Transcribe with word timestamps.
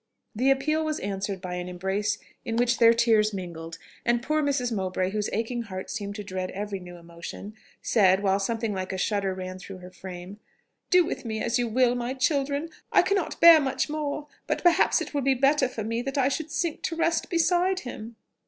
The 0.35 0.49
appeal 0.49 0.83
was 0.83 0.99
answered 1.01 1.41
by 1.41 1.53
an 1.57 1.69
embrace 1.69 2.17
in 2.43 2.55
which 2.55 2.79
their 2.79 2.91
tears 2.91 3.35
mingled, 3.35 3.77
and 4.03 4.23
poor 4.23 4.41
Mrs. 4.41 4.71
Mowbray, 4.71 5.11
whose 5.11 5.29
aching 5.31 5.61
heart 5.61 5.91
seemed 5.91 6.15
to 6.15 6.23
dread 6.23 6.49
every 6.55 6.79
new 6.79 6.95
emotion, 6.97 7.53
said, 7.83 8.23
while 8.23 8.39
something 8.39 8.73
like 8.73 8.91
a 8.91 8.97
shudder 8.97 9.35
ran 9.35 9.59
through 9.59 9.77
her 9.77 9.91
frame, 9.91 10.39
"Do 10.89 11.05
with 11.05 11.23
me 11.23 11.39
as 11.39 11.59
you 11.59 11.67
will, 11.67 11.93
my 11.93 12.15
children.... 12.15 12.69
I 12.91 13.03
cannot 13.03 13.39
bear 13.39 13.59
much 13.61 13.89
more.... 13.89 14.25
But 14.47 14.63
perhaps 14.63 15.01
it 15.01 15.13
would 15.13 15.23
be 15.23 15.35
better 15.35 15.67
for 15.67 15.83
me 15.83 16.01
that 16.01 16.17
I 16.17 16.29
should 16.29 16.49
sink 16.49 16.81
to 16.85 16.95
rest 16.95 17.29
beside 17.29 17.81
him!" 17.81 18.15